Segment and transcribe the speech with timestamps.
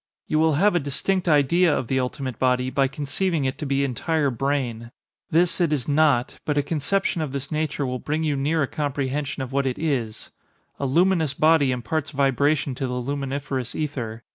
[0.25, 3.83] You will have a distinct idea of the ultimate body by conceiving it to be
[3.83, 4.89] entire brain.
[5.29, 8.67] This it is not; but a conception of this nature will bring you near a
[8.67, 10.31] comprehension of what it is.
[10.79, 14.23] A luminous body imparts vibration to the luminiferous ether.